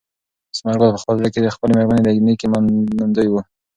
[0.57, 3.35] ثمر ګل په خپل زړه کې د خپلې مېرمنې د نېکۍ منندوی و.